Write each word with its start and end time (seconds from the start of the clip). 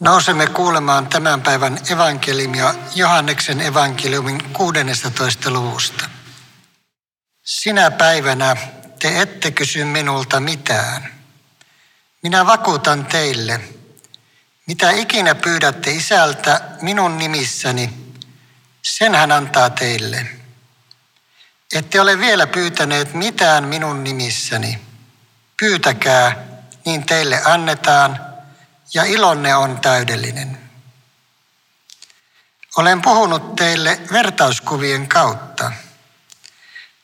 Nousemme 0.00 0.46
kuulemaan 0.46 1.06
tämän 1.06 1.42
päivän 1.42 1.78
evankeliumia 1.90 2.74
Johanneksen 2.94 3.60
evankeliumin 3.60 4.42
16. 4.52 5.50
luvusta. 5.50 6.10
Sinä 7.42 7.90
päivänä 7.90 8.56
te 8.98 9.20
ette 9.20 9.50
kysy 9.50 9.84
minulta 9.84 10.40
mitään. 10.40 11.14
Minä 12.22 12.46
vakuutan 12.46 13.06
teille, 13.06 13.60
mitä 14.66 14.90
ikinä 14.90 15.34
pyydätte 15.34 15.90
isältä 15.90 16.60
minun 16.82 17.18
nimissäni, 17.18 17.90
sen 18.82 19.14
hän 19.14 19.32
antaa 19.32 19.70
teille. 19.70 20.26
Ette 21.74 22.00
ole 22.00 22.18
vielä 22.18 22.46
pyytäneet 22.46 23.14
mitään 23.14 23.64
minun 23.64 24.04
nimissäni. 24.04 24.78
Pyytäkää, 25.56 26.36
niin 26.84 27.06
teille 27.06 27.42
annetaan– 27.44 28.20
ja 28.96 29.04
ilonne 29.04 29.56
on 29.56 29.80
täydellinen. 29.80 30.58
Olen 32.76 33.02
puhunut 33.02 33.56
teille 33.56 34.00
vertauskuvien 34.12 35.08
kautta. 35.08 35.72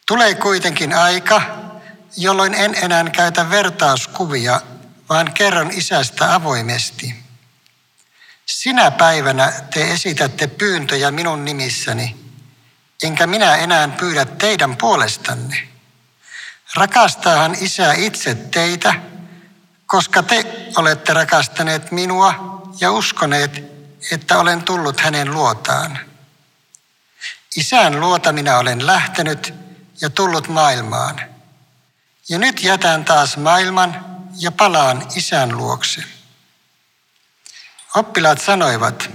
Tulee 0.07 0.35
kuitenkin 0.35 0.95
aika, 0.95 1.43
jolloin 2.17 2.55
en 2.55 2.75
enää 2.75 3.05
käytä 3.11 3.51
vertauskuvia, 3.51 4.61
vaan 5.09 5.33
kerron 5.33 5.71
isästä 5.71 6.35
avoimesti. 6.35 7.15
Sinä 8.47 8.91
päivänä 8.91 9.53
te 9.75 9.93
esitätte 9.93 10.47
pyyntöjä 10.47 11.11
minun 11.11 11.45
nimissäni, 11.45 12.17
enkä 13.03 13.27
minä 13.27 13.57
enää 13.57 13.89
pyydä 13.89 14.25
teidän 14.25 14.77
puolestanne. 14.77 15.69
Rakastaahan 16.75 17.57
isä 17.61 17.93
itse 17.93 18.35
teitä, 18.35 18.95
koska 19.93 20.23
te 20.23 20.71
olette 20.77 21.13
rakastaneet 21.15 21.91
minua 21.91 22.63
ja 22.81 22.93
uskoneet, 22.93 23.65
että 24.11 24.39
olen 24.39 24.63
tullut 24.63 25.01
hänen 25.01 25.31
luotaan. 25.31 25.99
Isän 27.57 28.01
luota 28.01 28.33
minä 28.33 28.59
olen 28.59 28.87
lähtenyt 28.87 29.55
ja 30.01 30.11
tullut 30.11 30.49
maailmaan. 30.49 31.21
Ja 32.29 32.39
nyt 32.39 32.63
jätän 32.63 33.05
taas 33.05 33.37
maailman 33.37 34.05
ja 34.39 34.53
palaan 34.53 35.09
isän 35.17 35.57
luokse. 35.57 36.03
Oppilaat 37.95 38.41
sanoivat, 38.41 39.11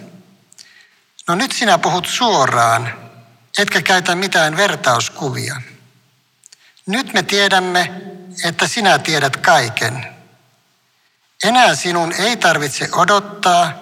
no 1.28 1.36
nyt 1.36 1.52
sinä 1.52 1.78
puhut 1.78 2.06
suoraan, 2.06 3.12
etkä 3.58 3.82
käytä 3.82 4.16
mitään 4.16 4.58
vertauskuvia. 4.58 5.62
Nyt 6.86 7.14
me 7.14 7.23
tiedämme, 7.23 8.02
että 8.44 8.68
sinä 8.68 9.00
tiedät 9.00 9.38
kaiken 9.38 10.17
enää 11.44 11.76
sinun 11.76 12.14
ei 12.14 12.38
tarvitse 12.38 12.90
odottaa, 12.92 13.74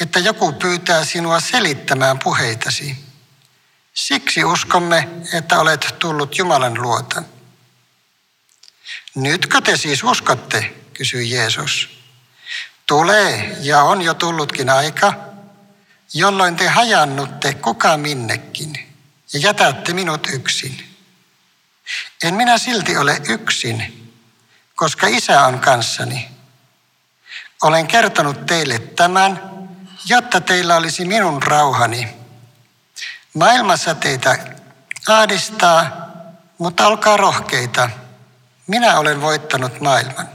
että 0.00 0.18
joku 0.18 0.52
pyytää 0.52 1.04
sinua 1.04 1.40
selittämään 1.40 2.18
puheitasi. 2.18 2.96
Siksi 3.94 4.44
uskomme, 4.44 5.08
että 5.32 5.58
olet 5.58 5.94
tullut 5.98 6.38
Jumalan 6.38 6.82
luota. 6.82 7.22
Nytkö 9.14 9.60
te 9.60 9.76
siis 9.76 10.04
uskotte, 10.04 10.74
kysyi 10.94 11.30
Jeesus. 11.30 11.88
Tulee 12.86 13.56
ja 13.60 13.82
on 13.82 14.02
jo 14.02 14.14
tullutkin 14.14 14.70
aika, 14.70 15.14
jolloin 16.14 16.56
te 16.56 16.68
hajannutte 16.68 17.54
kuka 17.54 17.96
minnekin 17.96 18.96
ja 19.32 19.38
jätätte 19.38 19.92
minut 19.92 20.26
yksin. 20.32 20.96
En 22.22 22.34
minä 22.34 22.58
silti 22.58 22.96
ole 22.96 23.20
yksin, 23.28 24.10
koska 24.74 25.06
isä 25.06 25.46
on 25.46 25.60
kanssani. 25.60 26.35
Olen 27.62 27.86
kertonut 27.86 28.46
teille 28.46 28.78
tämän, 28.78 29.40
jotta 30.06 30.40
teillä 30.40 30.76
olisi 30.76 31.04
minun 31.04 31.42
rauhani. 31.42 32.08
Maailmassa 33.34 33.94
teitä 33.94 34.38
ahdistaa, 35.08 36.06
mutta 36.58 36.86
olkaa 36.86 37.16
rohkeita. 37.16 37.90
Minä 38.66 38.98
olen 38.98 39.20
voittanut 39.20 39.80
maailman. 39.80 40.28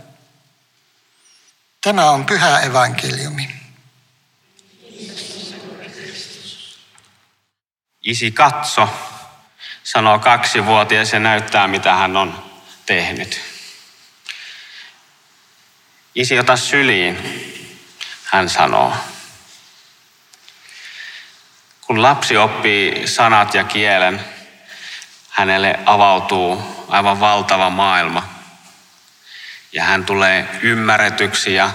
Tämä 1.81 2.09
on 2.09 2.25
pyhä 2.25 2.59
evankeliumi. 2.59 3.56
Isi 8.01 8.31
katso, 8.31 8.90
sanoo 9.84 10.19
kaksivuotias 10.19 11.13
ja 11.13 11.19
näyttää 11.19 11.67
mitä 11.67 11.96
hän 11.96 12.17
on 12.17 12.44
tehnyt. 12.85 13.50
Isi, 16.16 16.39
ota 16.39 16.57
syliin, 16.57 17.17
hän 18.23 18.49
sanoo. 18.49 18.94
Kun 21.81 22.01
lapsi 22.01 22.38
oppii 22.38 23.07
sanat 23.07 23.53
ja 23.53 23.63
kielen, 23.63 24.25
hänelle 25.29 25.79
avautuu 25.85 26.85
aivan 26.89 27.19
valtava 27.19 27.69
maailma. 27.69 28.29
Ja 29.72 29.83
hän 29.83 30.05
tulee 30.05 30.59
ymmärretyksi 30.61 31.53
ja 31.53 31.72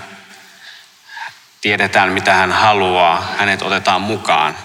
tiedetään 1.61 2.13
mitä 2.13 2.35
hän 2.35 2.53
haluaa. 2.53 3.35
Hänet 3.39 3.63
otetaan 3.63 4.01
mukaan 4.01 4.59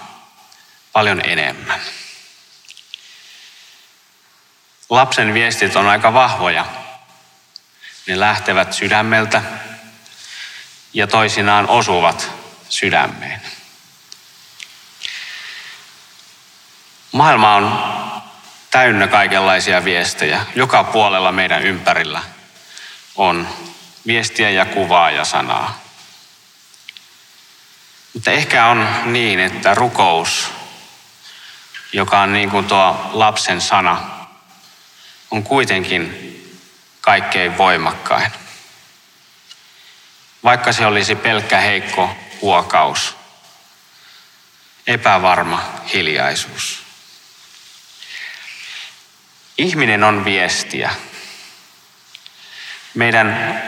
paljon 0.92 1.20
enemmän. 1.24 1.80
Lapsen 4.90 5.34
viestit 5.34 5.76
on 5.76 5.86
aika 5.86 6.12
vahvoja. 6.12 6.81
Ne 8.06 8.20
lähtevät 8.20 8.72
sydämeltä 8.72 9.42
ja 10.94 11.06
toisinaan 11.06 11.68
osuvat 11.68 12.30
sydämeen. 12.68 13.40
Maailma 17.12 17.54
on 17.54 17.92
täynnä 18.70 19.06
kaikenlaisia 19.06 19.84
viestejä. 19.84 20.46
Joka 20.54 20.84
puolella 20.84 21.32
meidän 21.32 21.62
ympärillä 21.62 22.22
on 23.16 23.48
viestiä 24.06 24.50
ja 24.50 24.64
kuvaa 24.64 25.10
ja 25.10 25.24
sanaa. 25.24 25.80
Mutta 28.12 28.30
ehkä 28.30 28.66
on 28.66 28.88
niin, 29.04 29.40
että 29.40 29.74
rukous, 29.74 30.50
joka 31.92 32.20
on 32.20 32.32
niin 32.32 32.50
kuin 32.50 32.64
tuo 32.64 33.10
lapsen 33.12 33.60
sana, 33.60 34.10
on 35.30 35.42
kuitenkin 35.42 36.31
kaikkein 37.02 37.58
voimakkain. 37.58 38.32
Vaikka 40.44 40.72
se 40.72 40.86
olisi 40.86 41.14
pelkkä 41.14 41.60
heikko 41.60 42.16
huokaus, 42.42 43.16
epävarma 44.86 45.72
hiljaisuus. 45.92 46.82
Ihminen 49.58 50.04
on 50.04 50.24
viestiä. 50.24 50.94
Meidän 52.94 53.62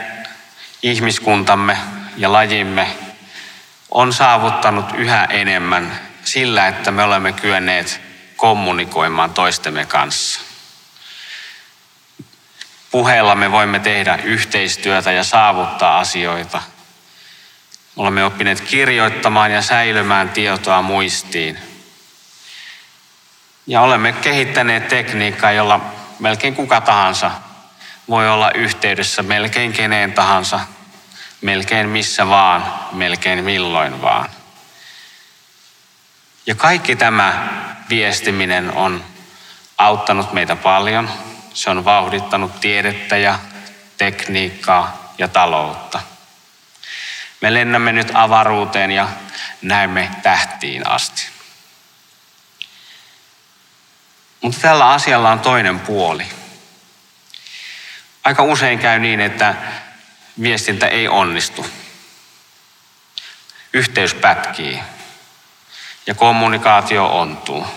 ihmiskuntamme 0.83 1.77
ja 2.17 2.31
lajimme 2.31 2.97
on 3.91 4.13
saavuttanut 4.13 4.85
yhä 4.97 5.25
enemmän 5.25 5.99
sillä, 6.23 6.67
että 6.67 6.91
me 6.91 7.03
olemme 7.03 7.33
kyenneet 7.33 8.01
kommunikoimaan 8.35 9.33
toistemme 9.33 9.85
kanssa. 9.85 10.44
Puheella 12.95 13.35
me 13.35 13.51
voimme 13.51 13.79
tehdä 13.79 14.19
yhteistyötä 14.23 15.11
ja 15.11 15.23
saavuttaa 15.23 15.99
asioita. 15.99 16.61
Olemme 17.95 18.23
oppineet 18.23 18.61
kirjoittamaan 18.61 19.51
ja 19.51 19.61
säilymään 19.61 20.29
tietoa 20.29 20.81
muistiin. 20.81 21.57
Ja 23.67 23.81
olemme 23.81 24.13
kehittäneet 24.13 24.87
tekniikkaa, 24.87 25.51
jolla 25.51 25.79
melkein 26.19 26.55
kuka 26.55 26.81
tahansa 26.81 27.31
voi 28.09 28.29
olla 28.29 28.51
yhteydessä 28.51 29.23
melkein 29.23 29.73
keneen 29.73 30.13
tahansa, 30.13 30.59
melkein 31.41 31.89
missä 31.89 32.27
vaan, 32.27 32.73
melkein 32.91 33.43
milloin 33.43 34.01
vaan. 34.01 34.29
Ja 36.47 36.55
kaikki 36.55 36.95
tämä 36.95 37.47
viestiminen 37.89 38.71
on 38.71 39.03
auttanut 39.77 40.33
meitä 40.33 40.55
paljon– 40.55 41.09
se 41.55 41.69
on 41.69 41.85
vauhdittanut 41.85 42.59
tiedettä 42.59 43.17
ja 43.17 43.39
tekniikkaa 43.97 45.13
ja 45.17 45.27
taloutta. 45.27 46.01
Me 47.41 47.53
lennämme 47.53 47.91
nyt 47.91 48.11
avaruuteen 48.13 48.91
ja 48.91 49.09
näemme 49.61 50.11
tähtiin 50.23 50.87
asti. 50.87 51.27
Mutta 54.41 54.61
tällä 54.61 54.89
asialla 54.89 55.31
on 55.31 55.39
toinen 55.39 55.79
puoli. 55.79 56.25
Aika 58.23 58.43
usein 58.43 58.79
käy 58.79 58.99
niin, 58.99 59.19
että 59.19 59.55
viestintä 60.41 60.87
ei 60.87 61.07
onnistu. 61.07 61.65
Yhteys 63.73 64.13
pätkii 64.13 64.79
ja 66.07 66.15
kommunikaatio 66.15 67.19
ontuu. 67.19 67.67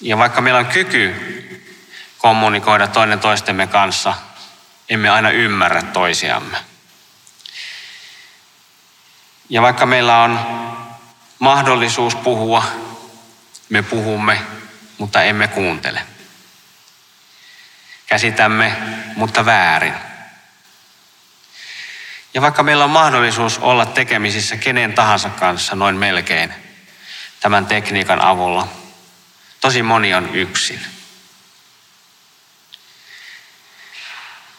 Ja 0.00 0.18
vaikka 0.18 0.40
meillä 0.40 0.60
on 0.60 0.66
kyky 0.66 1.34
kommunikoida 2.24 2.88
toinen 2.88 3.20
toistemme 3.20 3.66
kanssa, 3.66 4.14
emme 4.88 5.08
aina 5.08 5.30
ymmärrä 5.30 5.82
toisiamme. 5.82 6.56
Ja 9.48 9.62
vaikka 9.62 9.86
meillä 9.86 10.22
on 10.22 10.40
mahdollisuus 11.38 12.16
puhua, 12.16 12.64
me 13.68 13.82
puhumme, 13.82 14.42
mutta 14.98 15.22
emme 15.22 15.48
kuuntele. 15.48 16.02
Käsitämme, 18.06 18.76
mutta 19.16 19.44
väärin. 19.44 19.94
Ja 22.34 22.42
vaikka 22.42 22.62
meillä 22.62 22.84
on 22.84 22.90
mahdollisuus 22.90 23.58
olla 23.58 23.86
tekemisissä 23.86 24.56
kenen 24.56 24.92
tahansa 24.92 25.28
kanssa 25.28 25.76
noin 25.76 25.96
melkein 25.96 26.54
tämän 27.40 27.66
tekniikan 27.66 28.20
avulla, 28.20 28.68
tosi 29.60 29.82
moni 29.82 30.14
on 30.14 30.34
yksin. 30.34 31.03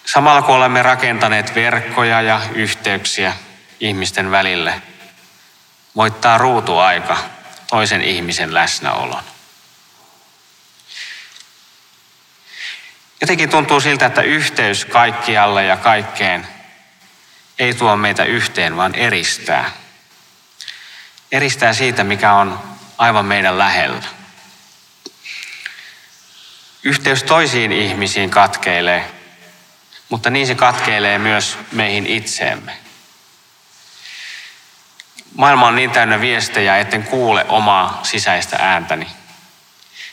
Samalla 0.06 0.42
kun 0.42 0.56
olemme 0.56 0.84
rakentaneet 0.84 1.56
verkkoja 1.56 2.22
ja 2.22 2.42
yhteyksiä 2.54 3.34
ihmisten 3.80 4.32
välille, 4.32 4.82
voittaa 5.96 6.38
ruutuaika 6.38 7.18
toisen 7.68 8.02
ihmisen 8.02 8.54
läsnäolon. 8.54 9.24
Jotenkin 13.22 13.50
tuntuu 13.50 13.80
siltä, 13.80 14.06
että 14.06 14.22
yhteys 14.22 14.86
kaikkialle 14.86 15.66
ja 15.66 15.78
kaikkeen 15.78 16.48
ei 17.60 17.74
tuo 17.74 17.96
meitä 17.98 18.24
yhteen, 18.24 18.78
vaan 18.78 18.96
eristää. 18.96 19.72
Eristää 21.32 21.74
siitä, 21.74 22.04
mikä 22.04 22.34
on 22.34 22.60
aivan 22.98 23.26
meidän 23.26 23.58
lähellä. 23.58 24.04
Yhteys 26.84 27.24
toisiin 27.24 27.72
ihmisiin 27.72 28.30
katkeilee, 28.30 29.15
mutta 30.10 30.30
niin 30.30 30.48
se 30.48 30.56
katkeilee 30.56 31.20
myös 31.20 31.58
meihin 31.72 32.08
itseemme. 32.08 32.78
Maailma 35.36 35.68
on 35.68 35.76
niin 35.76 35.92
täynnä 35.92 36.22
viestejä, 36.22 36.78
etten 36.78 37.04
kuule 37.04 37.46
omaa 37.50 38.00
sisäistä 38.04 38.58
ääntäni. 38.60 39.08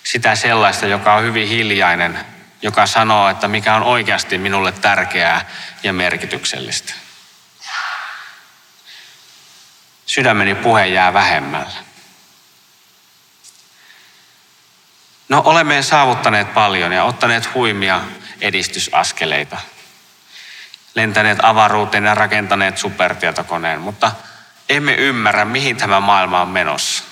Sitä 0.04 0.34
sellaista, 0.34 0.86
joka 0.86 1.14
on 1.14 1.24
hyvin 1.24 1.48
hiljainen, 1.48 2.18
joka 2.62 2.86
sanoo, 2.86 3.28
että 3.28 3.48
mikä 3.48 3.74
on 3.74 3.82
oikeasti 3.82 4.38
minulle 4.38 4.72
tärkeää 4.72 5.50
ja 5.82 5.92
merkityksellistä. 5.92 6.92
Sydämeni 10.06 10.54
puhe 10.54 10.86
jää 10.86 11.12
vähemmällä. 11.12 11.92
No 15.28 15.42
olemme 15.44 15.82
saavuttaneet 15.82 16.54
paljon 16.54 16.92
ja 16.92 17.04
ottaneet 17.04 17.54
huimia 17.54 18.00
edistysaskeleita. 18.40 19.58
Lentäneet 20.94 21.38
avaruuteen 21.42 22.04
ja 22.04 22.14
rakentaneet 22.14 22.78
supertietokoneen, 22.78 23.80
mutta 23.80 24.12
emme 24.68 24.94
ymmärrä, 24.94 25.44
mihin 25.44 25.76
tämä 25.76 26.00
maailma 26.00 26.42
on 26.42 26.48
menossa. 26.48 27.04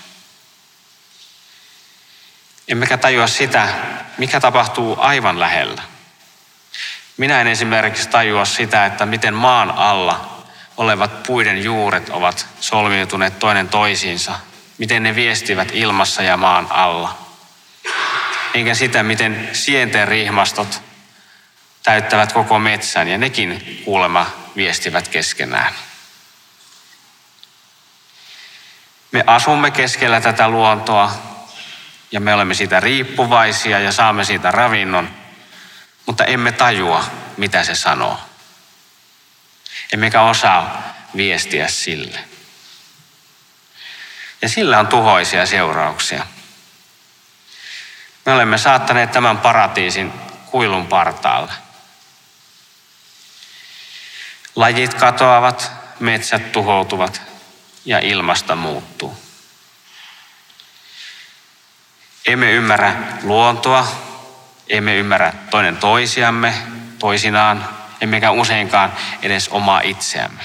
Emmekä 2.68 2.96
tajua 2.96 3.26
sitä, 3.26 3.68
mikä 4.18 4.40
tapahtuu 4.40 4.96
aivan 5.00 5.40
lähellä. 5.40 5.82
Minä 7.16 7.40
en 7.40 7.46
esimerkiksi 7.46 8.08
tajua 8.08 8.44
sitä, 8.44 8.86
että 8.86 9.06
miten 9.06 9.34
maan 9.34 9.70
alla 9.70 10.44
olevat 10.76 11.22
puiden 11.22 11.64
juuret 11.64 12.08
ovat 12.08 12.46
solmiutuneet 12.60 13.38
toinen 13.38 13.68
toisiinsa, 13.68 14.32
miten 14.78 15.02
ne 15.02 15.14
viestivät 15.14 15.68
ilmassa 15.72 16.22
ja 16.22 16.36
maan 16.36 16.66
alla. 16.70 17.18
Enkä 18.54 18.74
sitä, 18.74 19.02
miten 19.02 19.50
sienten 19.52 20.08
rihmastot 20.08 20.82
täyttävät 21.82 22.32
koko 22.32 22.58
metsän 22.58 23.08
ja 23.08 23.18
nekin 23.18 23.82
kuulema 23.84 24.30
viestivät 24.56 25.08
keskenään. 25.08 25.74
Me 29.12 29.24
asumme 29.26 29.70
keskellä 29.70 30.20
tätä 30.20 30.48
luontoa 30.48 31.12
ja 32.12 32.20
me 32.20 32.34
olemme 32.34 32.54
siitä 32.54 32.80
riippuvaisia 32.80 33.78
ja 33.78 33.92
saamme 33.92 34.24
siitä 34.24 34.50
ravinnon, 34.50 35.10
mutta 36.06 36.24
emme 36.24 36.52
tajua, 36.52 37.04
mitä 37.36 37.64
se 37.64 37.74
sanoo. 37.74 38.20
Emmekä 39.92 40.22
osaa 40.22 40.82
viestiä 41.16 41.68
sille. 41.68 42.18
Ja 44.42 44.48
sillä 44.48 44.78
on 44.78 44.86
tuhoisia 44.86 45.46
seurauksia. 45.46 46.26
Me 48.26 48.32
olemme 48.32 48.58
saattaneet 48.58 49.12
tämän 49.12 49.38
paratiisin 49.38 50.12
kuilun 50.46 50.86
partaalle. 50.86 51.52
Lajit 54.56 54.94
katoavat, 54.94 55.72
metsät 56.00 56.52
tuhoutuvat 56.52 57.22
ja 57.84 57.98
ilmasta 57.98 58.56
muuttuu. 58.56 59.16
Emme 62.26 62.52
ymmärrä 62.52 62.94
luontoa, 63.22 63.86
emme 64.68 64.96
ymmärrä 64.96 65.32
toinen 65.50 65.76
toisiamme, 65.76 66.54
toisinaan, 66.98 67.68
emmekä 68.00 68.30
useinkaan 68.30 68.92
edes 69.22 69.48
omaa 69.48 69.80
itseämme. 69.80 70.42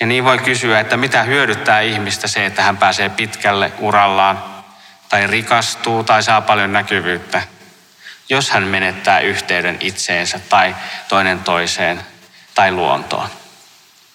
Ja 0.00 0.06
niin 0.06 0.24
voi 0.24 0.38
kysyä, 0.38 0.80
että 0.80 0.96
mitä 0.96 1.22
hyödyttää 1.22 1.80
ihmistä 1.80 2.28
se, 2.28 2.46
että 2.46 2.62
hän 2.62 2.76
pääsee 2.76 3.08
pitkälle 3.08 3.72
urallaan, 3.78 4.44
tai 5.08 5.26
rikastuu, 5.26 6.04
tai 6.04 6.22
saa 6.22 6.40
paljon 6.40 6.72
näkyvyyttä, 6.72 7.42
jos 8.30 8.50
hän 8.50 8.62
menettää 8.62 9.20
yhteyden 9.20 9.76
itseensä 9.80 10.38
tai 10.38 10.76
toinen 11.08 11.44
toiseen 11.44 12.02
tai 12.54 12.72
luontoon. 12.72 13.28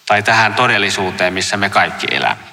Tai 0.06 0.22
tähän 0.22 0.54
todellisuuteen, 0.54 1.32
missä 1.32 1.56
me 1.56 1.70
kaikki 1.70 2.06
elämme. 2.10 2.44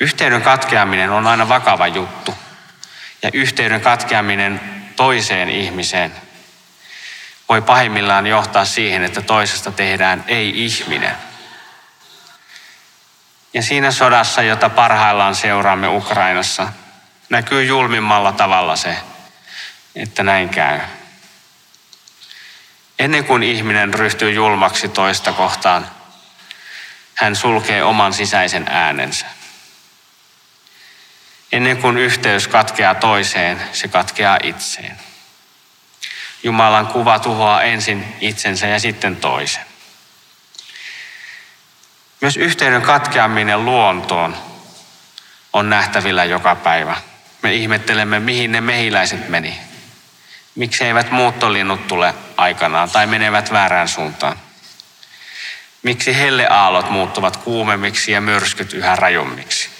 Yhteyden 0.00 0.42
katkeaminen 0.42 1.10
on 1.10 1.26
aina 1.26 1.48
vakava 1.48 1.86
juttu. 1.86 2.34
Ja 3.22 3.30
yhteyden 3.32 3.80
katkeaminen 3.80 4.60
toiseen 4.96 5.48
ihmiseen 5.48 6.12
voi 7.48 7.62
pahimmillaan 7.62 8.26
johtaa 8.26 8.64
siihen, 8.64 9.04
että 9.04 9.22
toisesta 9.22 9.72
tehdään 9.72 10.24
ei-ihminen. 10.28 11.16
Ja 13.54 13.62
siinä 13.62 13.90
sodassa, 13.90 14.42
jota 14.42 14.70
parhaillaan 14.70 15.34
seuraamme 15.34 15.88
Ukrainassa, 15.88 16.68
näkyy 17.30 17.64
julmimmalla 17.64 18.32
tavalla 18.32 18.76
se, 18.76 18.96
että 19.96 20.22
näin 20.22 20.48
käy. 20.48 20.80
Ennen 22.98 23.24
kuin 23.24 23.42
ihminen 23.42 23.94
ryhtyy 23.94 24.30
julmaksi 24.30 24.88
toista 24.88 25.32
kohtaan, 25.32 25.90
hän 27.14 27.36
sulkee 27.36 27.82
oman 27.82 28.12
sisäisen 28.12 28.66
äänensä. 28.68 29.26
Ennen 31.52 31.76
kuin 31.76 31.98
yhteys 31.98 32.48
katkeaa 32.48 32.94
toiseen, 32.94 33.62
se 33.72 33.88
katkeaa 33.88 34.38
itseen. 34.42 34.98
Jumalan 36.42 36.86
kuva 36.86 37.18
tuhoaa 37.18 37.62
ensin 37.62 38.16
itsensä 38.20 38.66
ja 38.66 38.80
sitten 38.80 39.16
toisen. 39.16 39.64
Myös 42.20 42.36
yhteyden 42.36 42.82
katkeaminen 42.82 43.64
luontoon 43.64 44.36
on 45.52 45.70
nähtävillä 45.70 46.24
joka 46.24 46.54
päivä. 46.54 47.09
Me 47.42 47.54
ihmettelemme, 47.54 48.20
mihin 48.20 48.52
ne 48.52 48.60
mehiläiset 48.60 49.28
meni. 49.28 49.60
Miksi 50.54 50.84
eivät 50.84 51.10
muuttolinnut 51.10 51.88
tule 51.88 52.14
aikanaan 52.36 52.90
tai 52.90 53.06
menevät 53.06 53.52
väärään 53.52 53.88
suuntaan? 53.88 54.38
Miksi 55.82 56.16
helleaallot 56.16 56.90
muuttuvat 56.90 57.36
kuumemmiksi 57.36 58.12
ja 58.12 58.20
myrskyt 58.20 58.72
yhä 58.72 58.96
rajummiksi? 58.96 59.70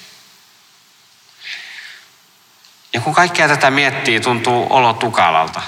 Ja 2.93 3.01
kun 3.01 3.15
kaikkea 3.15 3.49
tätä 3.49 3.71
miettii, 3.71 4.21
tuntuu 4.21 4.67
olo 4.71 4.93
tukalalta. 4.93 5.63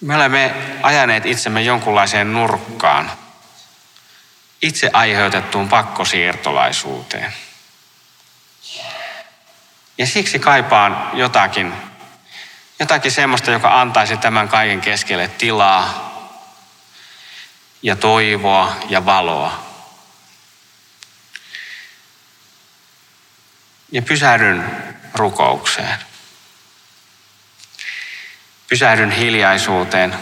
Me 0.00 0.16
olemme 0.16 0.54
ajaneet 0.82 1.26
itsemme 1.26 1.62
jonkunlaiseen 1.62 2.32
nurkkaan, 2.32 3.12
itse 4.62 4.90
aiheutettuun 4.92 5.68
pakkosiirtolaisuuteen. 5.68 7.32
Ja 9.98 10.06
siksi 10.06 10.38
kaipaan 10.38 11.10
jotakin, 11.12 11.72
jotakin 12.78 13.12
semmoista, 13.12 13.50
joka 13.50 13.80
antaisi 13.80 14.16
tämän 14.16 14.48
kaiken 14.48 14.80
keskelle 14.80 15.28
tilaa 15.28 16.06
ja 17.82 17.96
toivoa 17.96 18.76
ja 18.88 19.06
valoa. 19.06 19.66
Ja 23.92 24.02
pysähdyn 24.02 24.64
rukoukseen. 25.14 25.98
Pysähdyn 28.68 29.10
hiljaisuuteen. 29.10 30.14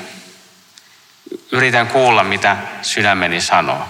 Yritän 1.52 1.88
kuulla, 1.88 2.24
mitä 2.24 2.56
sydämeni 2.82 3.40
sanoo. 3.40 3.88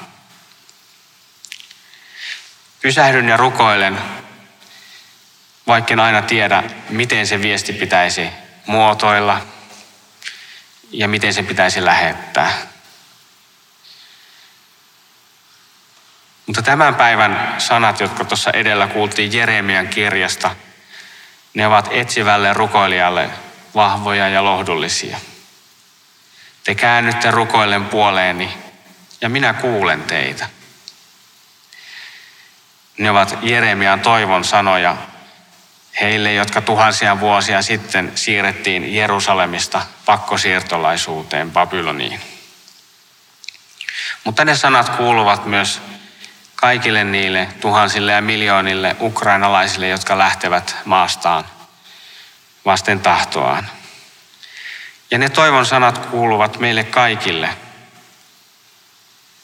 Pysähdyn 2.80 3.28
ja 3.28 3.36
rukoilen, 3.36 4.23
vaikka 5.66 6.02
aina 6.02 6.22
tiedä, 6.22 6.62
miten 6.88 7.26
se 7.26 7.42
viesti 7.42 7.72
pitäisi 7.72 8.30
muotoilla 8.66 9.40
ja 10.90 11.08
miten 11.08 11.34
se 11.34 11.42
pitäisi 11.42 11.84
lähettää. 11.84 12.52
Mutta 16.46 16.62
tämän 16.62 16.94
päivän 16.94 17.54
sanat, 17.58 18.00
jotka 18.00 18.24
tuossa 18.24 18.50
edellä 18.50 18.86
kuultiin 18.86 19.32
Jeremian 19.32 19.88
kirjasta, 19.88 20.56
ne 21.54 21.66
ovat 21.66 21.88
etsivälle 21.90 22.52
rukoilijalle 22.52 23.30
vahvoja 23.74 24.28
ja 24.28 24.44
lohdullisia. 24.44 25.20
Te 26.64 26.74
käännytte 26.74 27.30
rukoillen 27.30 27.84
puoleeni 27.84 28.54
ja 29.20 29.28
minä 29.28 29.52
kuulen 29.52 30.02
teitä. 30.02 30.48
Ne 32.98 33.10
ovat 33.10 33.38
Jeremian 33.42 34.00
toivon 34.00 34.44
sanoja 34.44 34.96
heille, 36.00 36.32
jotka 36.32 36.60
tuhansia 36.60 37.20
vuosia 37.20 37.62
sitten 37.62 38.12
siirrettiin 38.14 38.94
Jerusalemista 38.94 39.82
pakkosiirtolaisuuteen 40.06 41.50
Babyloniin. 41.50 42.20
Mutta 44.24 44.44
ne 44.44 44.54
sanat 44.54 44.88
kuuluvat 44.88 45.46
myös 45.46 45.82
kaikille 46.56 47.04
niille 47.04 47.48
tuhansille 47.60 48.12
ja 48.12 48.22
miljoonille 48.22 48.96
ukrainalaisille, 49.00 49.88
jotka 49.88 50.18
lähtevät 50.18 50.76
maastaan 50.84 51.44
vasten 52.64 53.00
tahtoaan. 53.00 53.70
Ja 55.10 55.18
ne 55.18 55.28
toivon 55.28 55.66
sanat 55.66 55.98
kuuluvat 55.98 56.58
meille 56.58 56.84
kaikille. 56.84 57.48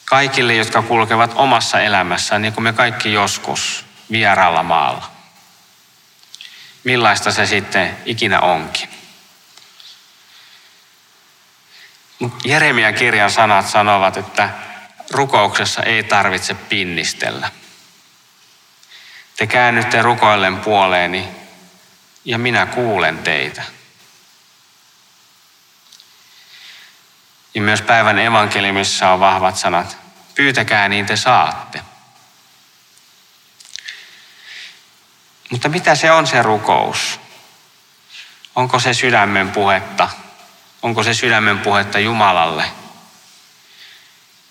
Kaikille, 0.05 0.55
jotka 0.55 0.81
kulkevat 0.81 1.31
omassa 1.35 1.81
elämässään, 1.81 2.41
niin 2.41 2.53
kuin 2.53 2.63
me 2.63 2.73
kaikki 2.73 3.13
joskus 3.13 3.85
vieraalla 4.11 4.63
maalla. 4.63 5.20
Millaista 6.83 7.31
se 7.31 7.45
sitten 7.45 7.97
ikinä 8.05 8.39
onkin. 8.39 8.89
Jeremian 12.43 12.93
kirjan 12.93 13.31
sanat 13.31 13.67
sanovat, 13.67 14.17
että 14.17 14.49
rukouksessa 15.11 15.83
ei 15.83 16.03
tarvitse 16.03 16.53
pinnistellä. 16.53 17.51
Te 19.37 19.47
käännytte 19.47 20.01
rukoillen 20.01 20.59
puoleeni 20.59 21.27
ja 22.25 22.37
minä 22.37 22.65
kuulen 22.65 23.17
teitä. 23.17 23.63
Ja 27.55 27.61
myös 27.61 27.81
päivän 27.81 28.19
evankeliumissa 28.19 29.09
on 29.09 29.19
vahvat 29.19 29.57
sanat. 29.57 29.97
Pyytäkää 30.35 30.89
niin 30.89 31.05
te 31.05 31.15
saatte. 31.15 31.81
Mutta 35.61 35.69
mitä 35.69 35.95
se 35.95 36.11
on 36.11 36.27
se 36.27 36.41
rukous? 36.41 37.19
Onko 38.55 38.79
se 38.79 38.93
sydämen 38.93 39.51
puhetta? 39.51 40.09
Onko 40.81 41.03
se 41.03 41.13
sydämen 41.13 41.59
puhetta 41.59 41.99
Jumalalle? 41.99 42.71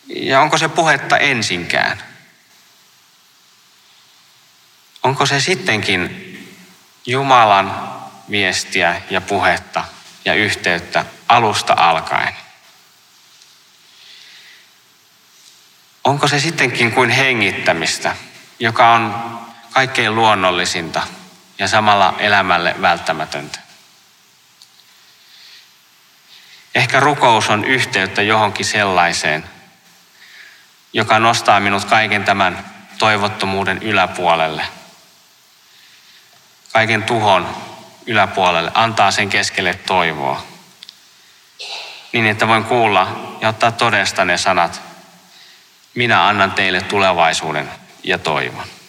Ja 0.06 0.40
onko 0.40 0.58
se 0.58 0.68
puhetta 0.68 1.18
ensinkään? 1.18 2.02
Onko 5.02 5.26
se 5.26 5.40
sittenkin 5.40 6.10
Jumalan 7.06 7.92
viestiä 8.30 9.02
ja 9.10 9.20
puhetta 9.20 9.84
ja 10.24 10.34
yhteyttä 10.34 11.04
alusta 11.28 11.74
alkaen? 11.76 12.36
Onko 16.04 16.28
se 16.28 16.40
sittenkin 16.40 16.92
kuin 16.92 17.10
hengittämistä, 17.10 18.16
joka 18.58 18.92
on 18.92 19.40
kaikkein 19.70 20.14
luonnollisinta 20.14 21.02
ja 21.58 21.68
samalla 21.68 22.14
elämälle 22.18 22.74
välttämätöntä? 22.80 23.58
Ehkä 26.74 27.00
rukous 27.00 27.50
on 27.50 27.64
yhteyttä 27.64 28.22
johonkin 28.22 28.66
sellaiseen, 28.66 29.44
joka 30.92 31.18
nostaa 31.18 31.60
minut 31.60 31.84
kaiken 31.84 32.24
tämän 32.24 32.70
toivottomuuden 32.98 33.82
yläpuolelle. 33.82 34.66
Kaiken 36.72 37.02
tuhon 37.02 37.56
yläpuolelle, 38.06 38.70
antaa 38.74 39.10
sen 39.10 39.28
keskelle 39.28 39.74
toivoa. 39.74 40.42
Niin, 42.12 42.26
että 42.26 42.48
voin 42.48 42.64
kuulla 42.64 43.36
ja 43.40 43.48
ottaa 43.48 43.72
todesta 43.72 44.24
ne 44.24 44.38
sanat, 44.38 44.82
minä 45.94 46.26
annan 46.28 46.52
teille 46.52 46.80
tulevaisuuden 46.80 47.70
ja 48.02 48.18
toivon. 48.18 48.79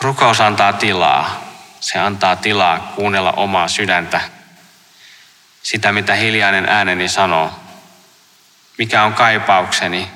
Rukous 0.00 0.40
antaa 0.40 0.72
tilaa. 0.72 1.44
Se 1.80 1.98
antaa 1.98 2.36
tilaa 2.36 2.92
kuunnella 2.96 3.32
omaa 3.32 3.68
sydäntä, 3.68 4.20
sitä 5.62 5.92
mitä 5.92 6.14
hiljainen 6.14 6.68
ääneni 6.68 7.08
sanoo, 7.08 7.52
mikä 8.78 9.02
on 9.02 9.14
kaipaukseni, 9.14 10.10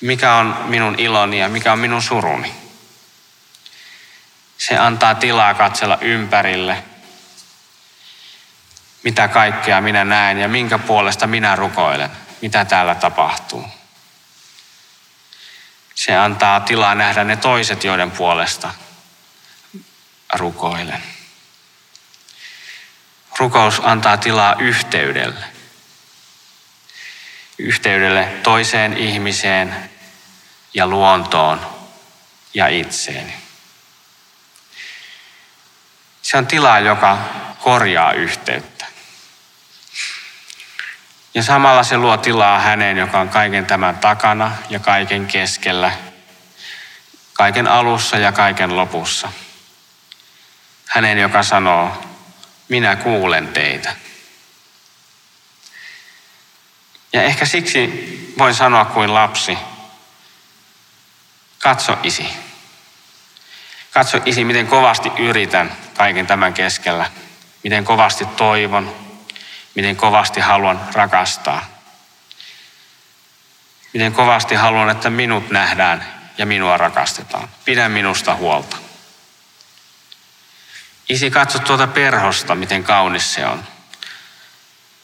mikä 0.00 0.34
on 0.34 0.56
minun 0.66 0.94
iloni 0.98 1.38
ja 1.38 1.48
mikä 1.48 1.72
on 1.72 1.78
minun 1.78 2.02
suruni. 2.02 2.54
Se 4.58 4.78
antaa 4.78 5.14
tilaa 5.14 5.54
katsella 5.54 5.98
ympärille, 6.00 6.84
mitä 9.02 9.28
kaikkea 9.28 9.80
minä 9.80 10.04
näen 10.04 10.38
ja 10.38 10.48
minkä 10.48 10.78
puolesta 10.78 11.26
minä 11.26 11.56
rukoilen, 11.56 12.10
mitä 12.42 12.64
täällä 12.64 12.94
tapahtuu. 12.94 13.75
Se 15.96 16.16
antaa 16.16 16.60
tilaa 16.60 16.94
nähdä 16.94 17.24
ne 17.24 17.36
toiset, 17.36 17.84
joiden 17.84 18.10
puolesta 18.10 18.74
rukoilen. 20.34 21.02
Rukous 23.38 23.80
antaa 23.84 24.16
tilaa 24.16 24.56
yhteydelle. 24.58 25.44
Yhteydelle 27.58 28.32
toiseen 28.42 28.96
ihmiseen 28.96 29.90
ja 30.74 30.86
luontoon 30.86 31.66
ja 32.54 32.68
itseeni. 32.68 33.34
Se 36.22 36.36
on 36.36 36.46
tila, 36.46 36.78
joka 36.78 37.18
korjaa 37.60 38.12
yhteyttä. 38.12 38.75
Ja 41.36 41.42
samalla 41.42 41.82
se 41.82 41.96
luo 41.96 42.16
tilaa 42.16 42.60
häneen, 42.60 42.96
joka 42.96 43.20
on 43.20 43.28
kaiken 43.28 43.66
tämän 43.66 43.98
takana 43.98 44.52
ja 44.70 44.78
kaiken 44.78 45.26
keskellä, 45.26 45.92
kaiken 47.32 47.66
alussa 47.66 48.18
ja 48.18 48.32
kaiken 48.32 48.76
lopussa. 48.76 49.32
Hänen, 50.86 51.18
joka 51.18 51.42
sanoo, 51.42 52.04
minä 52.68 52.96
kuulen 52.96 53.48
teitä. 53.48 53.96
Ja 57.12 57.22
ehkä 57.22 57.46
siksi 57.46 58.34
voin 58.38 58.54
sanoa 58.54 58.84
kuin 58.84 59.14
lapsi, 59.14 59.58
katso 61.58 61.98
isi. 62.02 62.28
Katso 63.90 64.20
isi, 64.24 64.44
miten 64.44 64.66
kovasti 64.66 65.12
yritän 65.18 65.76
kaiken 65.96 66.26
tämän 66.26 66.54
keskellä. 66.54 67.10
Miten 67.62 67.84
kovasti 67.84 68.24
toivon, 68.24 69.05
miten 69.76 69.96
kovasti 69.96 70.40
haluan 70.40 70.88
rakastaa. 70.92 71.66
Miten 73.92 74.12
kovasti 74.12 74.54
haluan, 74.54 74.90
että 74.90 75.10
minut 75.10 75.50
nähdään 75.50 76.06
ja 76.38 76.46
minua 76.46 76.76
rakastetaan. 76.76 77.48
Pidä 77.64 77.88
minusta 77.88 78.34
huolta. 78.34 78.76
Isi, 81.08 81.30
katso 81.30 81.58
tuota 81.58 81.86
perhosta, 81.86 82.54
miten 82.54 82.84
kaunis 82.84 83.34
se 83.34 83.46
on. 83.46 83.64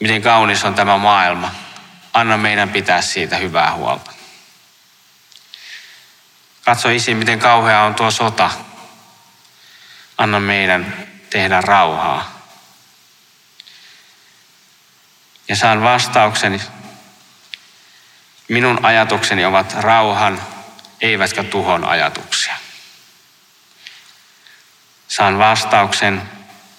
Miten 0.01 0.23
kaunis 0.23 0.65
on 0.65 0.75
tämä 0.75 0.99
maailma. 0.99 1.55
Anna 2.13 2.37
meidän 2.37 2.69
pitää 2.69 3.03
siitä 3.03 3.37
hyvää 3.37 3.73
huolta. 3.73 4.11
Katso 6.65 6.89
isi, 6.89 7.15
miten 7.15 7.39
kauhea 7.39 7.83
on 7.83 7.95
tuo 7.95 8.11
sota. 8.11 8.51
Anna 10.19 10.41
meidän 10.41 11.09
tehdä 11.31 11.61
rauhaa. 11.61 12.32
Ja 15.53 15.57
saan 15.57 15.83
vastaukseni. 15.83 16.61
Minun 18.49 18.85
ajatukseni 18.85 19.45
ovat 19.45 19.75
rauhan, 19.81 20.43
eivätkä 21.01 21.43
tuhon 21.43 21.85
ajatuksia. 21.85 22.57
Saan 25.09 25.39
vastauksen, 25.39 26.23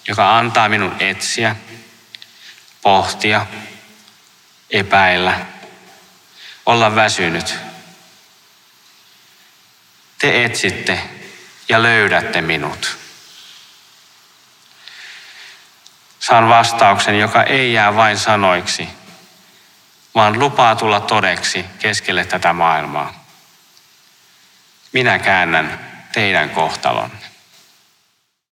joka 0.08 0.38
antaa 0.38 0.68
minun 0.68 0.96
etsiä, 1.00 1.56
pohtia, 2.82 3.46
epäillä, 4.70 5.46
olla 6.66 6.94
väsynyt. 6.94 7.56
Te 10.18 10.44
etsitte 10.44 11.00
ja 11.68 11.82
löydätte 11.82 12.40
minut. 12.40 13.03
Saan 16.24 16.48
vastauksen, 16.48 17.18
joka 17.18 17.42
ei 17.42 17.72
jää 17.72 17.96
vain 17.96 18.18
sanoiksi, 18.18 18.88
vaan 20.14 20.38
lupaa 20.38 20.76
tulla 20.76 21.00
todeksi 21.00 21.64
keskelle 21.78 22.24
tätä 22.24 22.52
maailmaa. 22.52 23.24
Minä 24.92 25.18
käännän 25.18 25.80
teidän 26.12 26.50
kohtalonne. 26.50 27.33